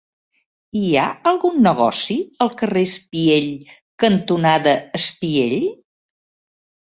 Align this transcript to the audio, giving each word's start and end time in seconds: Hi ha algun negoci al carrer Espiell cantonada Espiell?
Hi 0.77 0.85
ha 0.99 1.03
algun 1.31 1.59
negoci 1.65 2.15
al 2.45 2.49
carrer 2.61 2.83
Espiell 2.89 3.51
cantonada 4.05 4.73
Espiell? 5.01 5.69